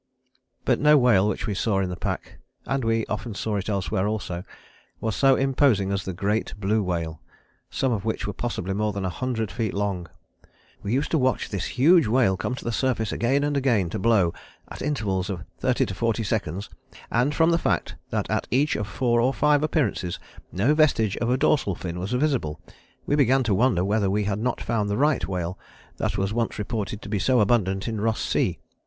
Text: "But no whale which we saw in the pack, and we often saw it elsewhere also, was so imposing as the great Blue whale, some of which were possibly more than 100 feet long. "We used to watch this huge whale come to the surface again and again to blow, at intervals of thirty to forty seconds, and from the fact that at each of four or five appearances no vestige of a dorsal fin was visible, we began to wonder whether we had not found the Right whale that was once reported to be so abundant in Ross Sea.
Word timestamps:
"But 0.65 0.79
no 0.79 0.97
whale 0.97 1.27
which 1.29 1.45
we 1.45 1.53
saw 1.53 1.79
in 1.79 1.91
the 1.91 1.95
pack, 1.95 2.39
and 2.65 2.83
we 2.83 3.05
often 3.05 3.35
saw 3.35 3.57
it 3.57 3.69
elsewhere 3.69 4.07
also, 4.07 4.43
was 4.99 5.15
so 5.15 5.35
imposing 5.35 5.91
as 5.91 6.05
the 6.05 6.11
great 6.13 6.55
Blue 6.59 6.81
whale, 6.81 7.21
some 7.69 7.91
of 7.91 8.03
which 8.03 8.25
were 8.25 8.33
possibly 8.33 8.73
more 8.73 8.93
than 8.93 9.03
100 9.03 9.51
feet 9.51 9.75
long. 9.75 10.09
"We 10.81 10.91
used 10.91 11.11
to 11.11 11.19
watch 11.19 11.49
this 11.49 11.65
huge 11.77 12.07
whale 12.07 12.35
come 12.35 12.55
to 12.55 12.63
the 12.65 12.71
surface 12.71 13.11
again 13.11 13.43
and 13.43 13.55
again 13.55 13.91
to 13.91 13.99
blow, 13.99 14.33
at 14.69 14.81
intervals 14.81 15.29
of 15.29 15.45
thirty 15.59 15.85
to 15.85 15.93
forty 15.93 16.23
seconds, 16.23 16.67
and 17.11 17.35
from 17.35 17.51
the 17.51 17.59
fact 17.59 17.93
that 18.09 18.27
at 18.27 18.47
each 18.49 18.75
of 18.75 18.87
four 18.87 19.21
or 19.21 19.35
five 19.35 19.61
appearances 19.61 20.17
no 20.51 20.73
vestige 20.73 21.15
of 21.17 21.29
a 21.29 21.37
dorsal 21.37 21.75
fin 21.75 21.99
was 21.99 22.11
visible, 22.13 22.59
we 23.05 23.15
began 23.15 23.43
to 23.43 23.53
wonder 23.53 23.85
whether 23.85 24.09
we 24.09 24.23
had 24.23 24.39
not 24.39 24.61
found 24.61 24.89
the 24.89 24.97
Right 24.97 25.27
whale 25.27 25.59
that 25.97 26.17
was 26.17 26.33
once 26.33 26.57
reported 26.57 27.03
to 27.03 27.07
be 27.09 27.19
so 27.19 27.39
abundant 27.39 27.87
in 27.87 28.01
Ross 28.01 28.19
Sea. 28.19 28.57